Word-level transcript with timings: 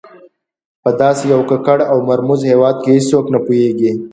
په 0.83 0.89
داسې 1.01 1.23
یو 1.33 1.41
ککړ 1.49 1.79
او 1.91 1.97
مرموز 2.09 2.41
هېواد 2.51 2.75
کې 2.83 2.89
هېڅوک 2.97 3.25
نه 3.33 3.39
پوهېږي. 3.45 3.91